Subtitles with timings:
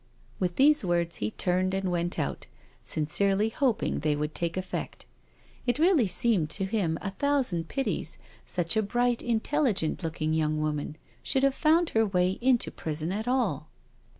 [0.39, 2.47] With these words he turned and went out,
[2.83, 5.05] sincerely hoping they would take effect.
[5.67, 10.95] It really seemed to him a thousand pities such a bright, intelligent looking young woman
[11.21, 13.69] should have found her way into prison at all.